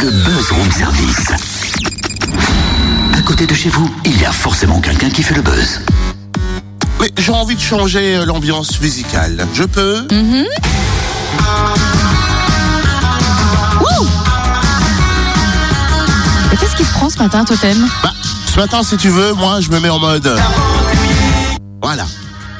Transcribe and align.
le 0.00 0.10
buzz 0.10 0.50
room 0.52 0.70
service. 0.70 1.26
À 3.16 3.20
côté 3.22 3.46
de 3.46 3.54
chez 3.54 3.68
vous, 3.68 3.92
il 4.04 4.20
y 4.20 4.24
a 4.24 4.30
forcément 4.30 4.80
quelqu'un 4.80 5.10
qui 5.10 5.24
fait 5.24 5.34
le 5.34 5.42
buzz. 5.42 5.80
Mais 7.00 7.10
j'ai 7.16 7.32
envie 7.32 7.56
de 7.56 7.60
changer 7.60 8.16
euh, 8.16 8.24
l'ambiance 8.24 8.80
musicale. 8.80 9.46
Je 9.54 9.64
peux 9.64 10.06
Et 16.52 16.56
qu'est-ce 16.56 16.76
qu'il 16.76 16.86
te 16.86 16.92
prend 16.92 17.10
ce 17.10 17.18
matin, 17.18 17.44
Totem? 17.44 17.88
Bah, 18.02 18.12
ce 18.52 18.56
matin, 18.56 18.82
si 18.84 18.96
tu 18.96 19.08
veux, 19.08 19.32
moi, 19.32 19.60
je 19.60 19.68
me 19.70 19.80
mets 19.80 19.90
en 19.90 19.98
mode. 19.98 20.32
Voilà. 21.82 22.06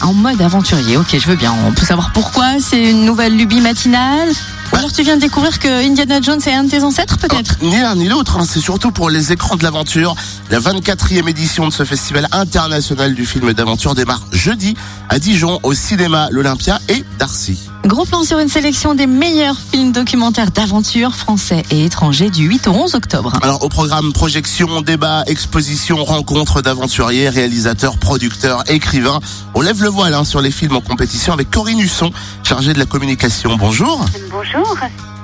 En 0.00 0.12
mode 0.12 0.40
aventurier, 0.42 0.96
ok, 0.96 1.16
je 1.16 1.28
veux 1.28 1.36
bien. 1.36 1.54
On 1.66 1.72
peut 1.72 1.86
savoir 1.86 2.10
pourquoi? 2.12 2.60
C'est 2.60 2.90
une 2.90 3.04
nouvelle 3.04 3.36
lubie 3.36 3.60
matinale? 3.60 4.30
Alors 4.72 4.92
tu 4.92 5.02
viens 5.02 5.16
de 5.16 5.20
découvrir 5.20 5.58
que 5.58 5.68
Indiana 5.86 6.20
Jones 6.20 6.40
est 6.46 6.52
un 6.52 6.64
de 6.64 6.70
tes 6.70 6.82
ancêtres, 6.82 7.18
peut-être? 7.18 7.56
Ni 7.62 7.80
l'un 7.80 7.94
ni 7.94 8.08
l'autre, 8.08 8.38
hein, 8.38 8.44
c'est 8.48 8.60
surtout 8.60 8.92
pour 8.92 9.10
les 9.10 9.32
écrans 9.32 9.56
de 9.56 9.62
l'aventure. 9.62 10.14
La 10.50 10.60
24e 10.60 11.28
édition 11.28 11.66
de 11.66 11.72
ce 11.72 11.84
festival 11.84 12.28
international 12.32 13.14
du 13.14 13.26
film 13.26 13.52
d'aventure 13.52 13.94
démarre 13.94 14.22
jeudi 14.32 14.76
à 15.08 15.18
Dijon, 15.18 15.58
au 15.62 15.74
cinéma 15.74 16.28
L'Olympia 16.30 16.80
et 16.88 17.04
Darcy. 17.18 17.58
Gros 17.84 18.04
plan 18.04 18.22
sur 18.22 18.38
une 18.38 18.48
sélection 18.48 18.94
des 18.94 19.06
meilleurs 19.06 19.56
films 19.70 19.92
documentaires 19.92 20.50
d'aventure 20.50 21.14
français 21.14 21.62
et 21.70 21.84
étrangers 21.84 22.28
du 22.28 22.44
8 22.44 22.68
au 22.68 22.72
11 22.72 22.94
octobre. 22.94 23.32
Alors 23.42 23.64
au 23.64 23.68
programme 23.68 24.12
projection, 24.12 24.82
débat, 24.82 25.22
exposition, 25.26 26.04
rencontres 26.04 26.60
d'aventuriers, 26.60 27.28
réalisateurs, 27.28 27.96
producteurs, 27.96 28.64
écrivains. 28.68 29.20
On 29.54 29.60
lève 29.60 29.82
le 29.82 29.88
voile 29.88 30.14
hein, 30.14 30.24
sur 30.24 30.40
les 30.40 30.50
films 30.50 30.76
en 30.76 30.80
compétition 30.80 31.32
avec 31.32 31.50
Corinne 31.50 31.80
Husson, 31.80 32.10
chargée 32.42 32.74
de 32.74 32.78
la 32.78 32.86
communication. 32.86 33.56
Bonjour. 33.56 34.04
Bonjour. 34.30 34.57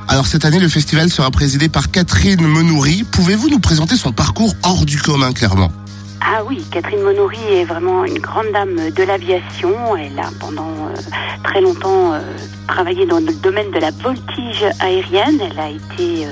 Alors 0.09 0.27
cette 0.27 0.45
année, 0.45 0.61
le 0.61 0.69
festival 0.69 1.11
sera 1.11 1.31
présidé 1.31 1.69
par 1.69 1.91
Catherine 1.91 2.47
Menoury. 2.47 3.05
Pouvez-vous 3.05 3.49
nous 3.49 3.59
présenter 3.59 3.97
son 3.97 4.13
parcours 4.13 4.55
hors 4.63 4.85
du 4.85 5.01
commun, 5.01 5.33
clairement? 5.33 5.73
Ah 6.21 6.43
oui, 6.47 6.65
Catherine 6.71 7.03
Monoury 7.03 7.43
est 7.51 7.65
vraiment 7.65 8.05
une 8.05 8.19
grande 8.19 8.53
dame 8.53 8.91
de 8.91 9.03
l'aviation. 9.03 9.97
Elle 9.97 10.19
a 10.19 10.31
pendant 10.39 10.69
euh, 10.69 10.95
très 11.43 11.61
longtemps 11.61 12.13
euh, 12.13 12.21
travaillé 12.67 13.07
dans 13.07 13.21
le 13.21 13.33
domaine 13.33 13.71
de 13.71 13.79
la 13.79 13.91
voltige 13.91 14.65
aérienne. 14.81 15.41
Elle 15.41 15.59
a 15.59 15.71
été 15.71 16.27
euh, 16.27 16.31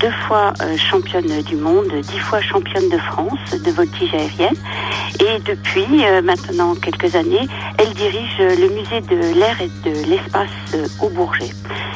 deux 0.00 0.10
fois 0.26 0.52
euh, 0.62 0.76
championne 0.76 1.42
du 1.42 1.56
monde, 1.56 1.92
dix 2.02 2.18
fois 2.18 2.40
championne 2.40 2.88
de 2.88 2.98
France 2.98 3.50
de 3.52 3.70
voltige 3.70 4.12
aérienne. 4.14 4.56
Et 5.20 5.38
depuis 5.40 6.04
euh, 6.04 6.22
maintenant 6.22 6.74
quelques 6.74 7.14
années, 7.14 7.48
elle 7.78 7.92
dirige 7.94 8.38
le 8.38 8.68
musée 8.68 9.00
de 9.00 9.38
l'air 9.38 9.60
et 9.60 9.70
de 9.88 10.08
l'espace 10.08 10.48
au 11.00 11.08
Bourget. 11.08 11.50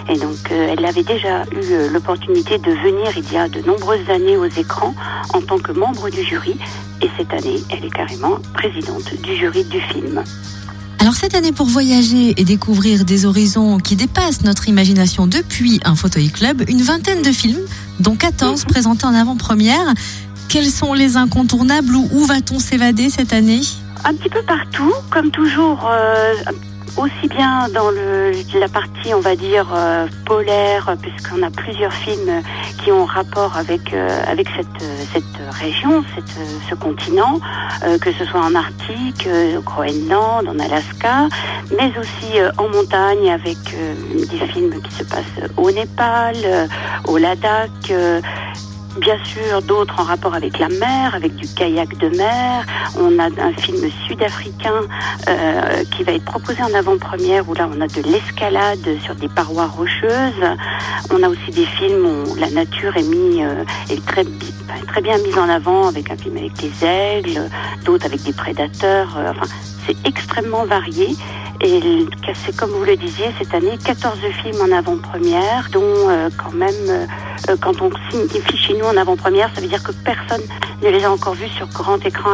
Et 0.08 0.18
donc, 0.18 0.50
elle 0.50 0.84
avait 0.84 1.04
déjà 1.04 1.44
eu 1.52 1.88
l'opportunité 1.92 2.58
de 2.58 2.72
venir 2.72 3.08
il 3.16 3.32
y 3.32 3.36
a 3.36 3.48
de 3.48 3.60
nombreuses 3.60 4.10
années 4.10 4.36
aux 4.36 4.46
écrans 4.46 4.94
en 5.32 5.40
tant 5.40 5.58
que 5.58 5.70
membre 5.72 6.10
du 6.10 6.24
jury. 6.24 6.56
Et 7.00 7.10
cette 7.16 7.32
année, 7.32 7.60
elle 7.70 7.84
est 7.84 7.90
carrément 7.90 8.38
présidente 8.52 9.14
du 9.22 9.36
jury 9.36 9.64
du 9.64 9.80
film. 9.80 10.24
Alors 11.02 11.14
cette 11.14 11.34
année, 11.34 11.50
pour 11.50 11.66
voyager 11.66 12.32
et 12.36 12.44
découvrir 12.44 13.04
des 13.04 13.26
horizons 13.26 13.78
qui 13.78 13.96
dépassent 13.96 14.44
notre 14.44 14.68
imagination 14.68 15.26
depuis 15.26 15.80
un 15.84 15.96
fauteuil 15.96 16.30
club, 16.30 16.62
une 16.68 16.80
vingtaine 16.80 17.22
de 17.22 17.32
films, 17.32 17.58
dont 17.98 18.14
14 18.14 18.66
présentés 18.66 19.04
en 19.04 19.12
avant-première. 19.12 19.94
Quels 20.48 20.70
sont 20.70 20.94
les 20.94 21.16
incontournables 21.16 21.96
ou 21.96 22.08
où 22.12 22.24
va-t-on 22.24 22.60
s'évader 22.60 23.10
cette 23.10 23.32
année? 23.32 23.62
Un 24.04 24.14
petit 24.14 24.28
peu 24.28 24.42
partout, 24.42 24.92
comme 25.10 25.32
toujours, 25.32 25.90
euh, 25.90 26.34
aussi 26.96 27.28
bien 27.28 27.68
dans 27.68 27.90
la 27.90 28.68
partie, 28.68 29.14
on 29.14 29.20
va 29.20 29.36
dire, 29.36 29.66
euh, 29.74 30.06
polaire, 30.26 30.94
puisqu'on 31.00 31.42
a 31.42 31.50
plusieurs 31.50 31.92
films 31.92 32.42
qui 32.82 32.92
ont 32.92 33.04
rapport 33.04 33.56
avec, 33.56 33.92
euh, 33.92 34.08
avec 34.26 34.48
cette, 34.56 34.88
cette 35.12 35.54
région, 35.60 36.04
cette, 36.14 36.36
ce 36.68 36.74
continent, 36.74 37.40
euh, 37.84 37.98
que 37.98 38.12
ce 38.12 38.24
soit 38.24 38.40
en 38.40 38.54
Arctique, 38.54 39.28
au 39.56 39.60
Groenland, 39.62 40.48
en 40.48 40.58
Alaska, 40.58 41.28
mais 41.76 41.92
aussi 41.98 42.40
en 42.58 42.68
montagne 42.68 43.30
avec 43.30 43.58
des 44.14 44.46
films 44.48 44.80
qui 44.82 44.94
se 44.94 45.04
passent 45.04 45.50
au 45.56 45.70
Népal, 45.70 46.36
au 47.06 47.16
Ladakh. 47.16 47.92
Bien 48.98 49.16
sûr, 49.24 49.62
d'autres 49.62 49.98
en 50.00 50.04
rapport 50.04 50.34
avec 50.34 50.58
la 50.58 50.68
mer, 50.68 51.14
avec 51.14 51.34
du 51.34 51.48
kayak 51.48 51.96
de 51.96 52.08
mer. 52.10 52.66
On 52.98 53.18
a 53.18 53.24
un 53.24 53.52
film 53.54 53.90
sud-africain 54.06 54.82
euh, 55.28 55.84
qui 55.96 56.02
va 56.04 56.12
être 56.12 56.24
proposé 56.24 56.62
en 56.62 56.74
avant-première 56.74 57.48
où 57.48 57.54
là 57.54 57.70
on 57.74 57.80
a 57.80 57.86
de 57.86 58.02
l'escalade 58.02 58.86
sur 59.02 59.14
des 59.14 59.28
parois 59.28 59.66
rocheuses. 59.66 60.44
On 61.10 61.22
a 61.22 61.28
aussi 61.30 61.50
des 61.52 61.64
films 61.64 62.04
où 62.04 62.34
la 62.34 62.50
nature 62.50 62.94
est, 62.96 63.02
euh, 63.02 63.64
est 63.88 64.04
très, 64.04 64.24
très 64.88 65.00
bien 65.00 65.16
mise 65.18 65.38
en 65.38 65.48
avant 65.48 65.88
avec 65.88 66.10
un 66.10 66.16
film 66.16 66.36
avec 66.36 66.52
des 66.54 66.86
aigles, 66.86 67.48
d'autres 67.84 68.04
avec 68.04 68.22
des 68.22 68.34
prédateurs. 68.34 69.16
euh, 69.16 69.30
enfin, 69.30 69.50
c'est 69.86 69.96
extrêmement 70.06 70.66
varié. 70.66 71.16
Et 71.62 72.06
c'est 72.44 72.56
comme 72.56 72.70
vous 72.70 72.84
le 72.84 72.96
disiez, 72.96 73.26
cette 73.38 73.54
année, 73.54 73.78
14 73.84 74.18
films 74.42 74.60
en 74.60 74.76
avant-première, 74.76 75.68
dont 75.70 76.08
quand 76.36 76.52
même, 76.52 77.06
quand 77.60 77.80
on 77.82 77.90
signifie 78.10 78.56
chez 78.56 78.74
nous 78.74 78.84
en 78.84 78.96
avant-première, 78.96 79.50
ça 79.54 79.60
veut 79.60 79.68
dire 79.68 79.82
que 79.82 79.92
personne 80.04 80.42
ne 80.82 80.88
les 80.88 81.04
a 81.04 81.10
encore 81.10 81.34
vus 81.34 81.48
sur 81.56 81.66
grand 81.68 82.04
écran 82.04 82.30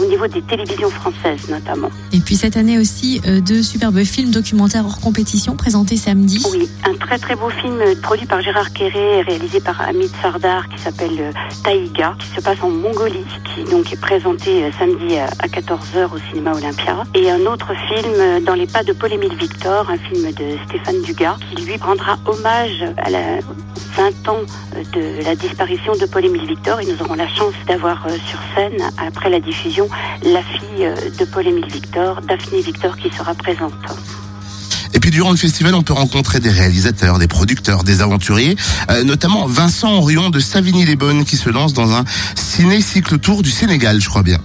au 0.00 0.04
niveau 0.06 0.26
des 0.26 0.42
télévisions 0.42 0.90
françaises 0.90 1.48
notamment. 1.48 1.90
Et 2.12 2.20
puis 2.20 2.36
cette 2.36 2.56
année 2.56 2.78
aussi, 2.78 3.20
euh, 3.26 3.40
deux 3.40 3.62
superbes 3.62 4.02
films 4.04 4.30
documentaires 4.30 4.84
hors 4.84 5.00
compétition 5.00 5.56
présentés 5.56 5.96
samedi. 5.96 6.44
Oui, 6.52 6.68
un 6.86 6.94
très 6.94 7.18
très 7.18 7.34
beau 7.36 7.50
film 7.50 7.80
euh, 7.80 7.94
produit 8.00 8.26
par 8.26 8.40
Gérard 8.42 8.72
Quéré 8.72 9.18
et 9.18 9.22
réalisé 9.22 9.60
par 9.60 9.80
Amit 9.80 10.10
Sardar 10.22 10.68
qui 10.68 10.80
s'appelle 10.80 11.18
euh, 11.18 11.32
Taïga, 11.64 12.14
qui 12.18 12.28
se 12.28 12.40
passe 12.40 12.58
en 12.62 12.70
Mongolie, 12.70 13.24
qui 13.54 13.64
donc 13.70 13.92
est 13.92 14.00
présenté 14.00 14.64
euh, 14.64 14.70
samedi 14.78 15.16
à 15.16 15.28
à 15.40 15.46
14h 15.46 16.12
au 16.14 16.18
cinéma 16.30 16.52
Olympia. 16.52 17.04
Et 17.14 17.30
un 17.30 17.46
autre 17.46 17.72
film 17.88 18.12
euh, 18.16 18.40
dans 18.40 18.54
les 18.54 18.66
pas 18.66 18.82
de 18.82 18.92
Paul-Émile 18.92 19.34
Victor, 19.34 19.88
un 19.90 19.98
film 19.98 20.32
de 20.32 20.56
Stéphane 20.66 21.00
Dugas, 21.02 21.36
qui 21.48 21.62
lui 21.62 21.76
rendra 21.76 22.18
hommage 22.26 22.84
à 22.96 23.10
la 23.10 23.38
20 23.98 24.28
ans 24.28 24.38
euh, 24.76 24.84
de 24.92 25.24
la 25.24 25.34
disparition 25.34 25.92
de 25.96 26.06
Paul-Émile 26.06 26.46
Victor 26.46 26.80
et 26.80 26.86
nous 26.86 27.02
aurons 27.02 27.14
la 27.14 27.26
chance 27.26 27.52
d'avoir 27.66 28.06
euh, 28.06 28.16
sur 28.28 28.38
scène, 28.54 28.80
après 28.96 29.28
la 29.28 29.40
diffusion, 29.40 29.88
la 30.22 30.40
fille 30.40 30.86
euh, 30.86 30.94
de 31.18 31.24
Paul-Émile 31.24 31.66
Victor, 31.66 32.20
Daphné 32.22 32.60
Victor, 32.60 32.96
qui 32.96 33.10
sera 33.10 33.34
présente. 33.34 33.72
Et 34.94 35.00
puis 35.00 35.10
durant 35.10 35.32
le 35.32 35.36
festival, 35.36 35.74
on 35.74 35.82
peut 35.82 35.94
rencontrer 35.94 36.38
des 36.38 36.48
réalisateurs, 36.48 37.18
des 37.18 37.26
producteurs, 37.26 37.82
des 37.82 38.00
aventuriers, 38.00 38.56
notamment 39.04 39.46
Vincent 39.46 39.92
Orion 39.92 40.30
de 40.30 40.40
Savigny-les-Bonnes 40.40 41.24
qui 41.24 41.36
se 41.36 41.50
lance 41.50 41.74
dans 41.74 41.92
un 41.92 42.04
ciné-cycle 42.34 43.18
tour 43.18 43.42
du 43.42 43.50
Sénégal, 43.50 44.00
je 44.00 44.08
crois 44.08 44.22
bien. 44.22 44.38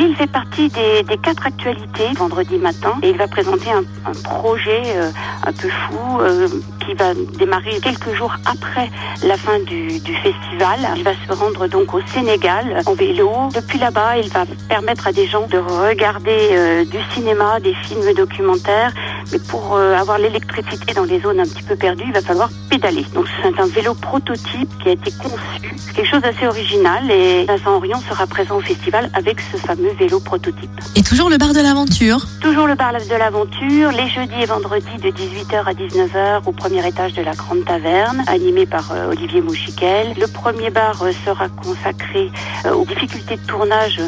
Il 0.00 0.14
fait 0.14 0.30
partie 0.30 0.68
des, 0.68 1.18
quatre 1.20 1.46
actualités 1.46 2.12
vendredi 2.16 2.56
matin 2.56 2.94
et 3.02 3.10
il 3.10 3.16
va 3.16 3.26
présenter 3.26 3.70
un, 3.72 3.82
projet 4.22 4.82
euh, 4.94 5.10
un 5.44 5.52
peu 5.52 5.68
fou 5.68 6.20
euh, 6.20 6.46
qui 6.86 6.94
va 6.94 7.14
démarrer 7.14 7.80
quelques 7.80 8.14
jours 8.14 8.32
après 8.46 8.90
la 9.24 9.36
fin 9.36 9.58
du, 9.58 9.88
festival. 10.22 10.78
Il 10.96 11.02
va 11.02 11.12
se 11.14 11.32
rendre 11.32 11.66
donc 11.66 11.94
au 11.94 12.00
Sénégal 12.06 12.80
en 12.86 12.94
vélo. 12.94 13.32
Depuis 13.52 13.78
là-bas, 13.78 14.18
il 14.18 14.30
va 14.30 14.44
permettre 14.68 15.08
à 15.08 15.12
des 15.12 15.26
gens 15.26 15.46
de 15.48 15.58
regarder 15.58 16.50
euh, 16.52 16.84
du 16.84 16.98
cinéma, 17.12 17.58
des 17.58 17.74
films 17.74 18.12
documentaires. 18.14 18.92
Mais 19.32 19.38
pour 19.50 19.76
avoir 19.76 20.18
l'électricité 20.18 20.94
dans 20.94 21.04
les 21.04 21.20
zones 21.20 21.40
un 21.40 21.44
petit 21.44 21.62
peu 21.62 21.76
perdues, 21.76 22.04
il 22.06 22.12
va 22.12 22.22
falloir 22.22 22.48
pédaler. 22.70 23.04
Donc 23.14 23.26
c'est 23.42 23.60
un 23.60 23.66
vélo 23.66 23.94
prototype 23.94 24.70
qui 24.82 24.88
a 24.88 24.92
été 24.92 25.10
conçu. 25.10 25.74
Quelque 25.94 26.08
chose 26.08 26.22
d'assez 26.22 26.46
original 26.46 27.10
et 27.10 27.44
Vincent 27.44 27.74
Orion 27.74 28.00
sera 28.08 28.26
présent 28.26 28.56
au 28.56 28.60
festival 28.60 29.10
avec 29.14 29.40
ce 29.40 29.56
fameux 29.58 29.87
vélo 29.92 30.20
prototype. 30.20 30.70
Et 30.96 31.02
toujours 31.02 31.30
le 31.30 31.38
bar 31.38 31.52
de 31.52 31.60
l'aventure. 31.60 32.26
Toujours 32.40 32.66
le 32.66 32.74
bar 32.74 32.92
de 32.92 33.16
l'aventure, 33.16 33.92
les 33.92 34.08
jeudis 34.08 34.42
et 34.42 34.46
vendredis 34.46 34.96
de 35.02 35.10
18h 35.10 35.64
à 35.64 35.72
19h 35.72 36.42
au 36.46 36.52
premier 36.52 36.86
étage 36.86 37.12
de 37.14 37.22
la 37.22 37.34
Grande 37.34 37.64
Taverne, 37.64 38.22
animé 38.26 38.66
par 38.66 38.92
euh, 38.92 39.10
Olivier 39.10 39.40
Mouchiquel. 39.40 40.14
Le 40.18 40.26
premier 40.26 40.70
bar 40.70 41.02
euh, 41.02 41.12
sera 41.24 41.48
consacré 41.48 42.30
euh, 42.64 42.74
aux 42.74 42.84
difficultés 42.84 43.36
de 43.36 43.46
tournage 43.46 44.00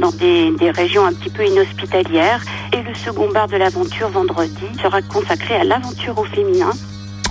dans 0.00 0.10
des, 0.10 0.50
des 0.52 0.70
régions 0.70 1.04
un 1.04 1.12
petit 1.12 1.30
peu 1.30 1.46
inhospitalières. 1.46 2.42
Et 2.72 2.82
le 2.82 2.94
second 2.94 3.30
bar 3.32 3.48
de 3.48 3.56
l'aventure 3.56 4.08
vendredi 4.08 4.66
sera 4.82 5.02
consacré 5.02 5.56
à 5.56 5.64
l'aventure 5.64 6.18
au 6.18 6.24
féminin. 6.24 6.70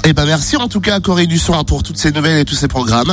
Eh 0.04 0.14
ben 0.14 0.26
merci 0.26 0.56
en 0.56 0.68
tout 0.68 0.80
cas 0.80 0.96
à 0.96 1.00
Corée 1.00 1.28
du 1.28 1.38
Son 1.38 1.62
pour 1.66 1.84
toutes 1.84 1.98
ces 1.98 2.12
nouvelles 2.12 2.40
et 2.40 2.46
tous 2.46 2.56
ces 2.56 2.68
programmes. 2.68 3.12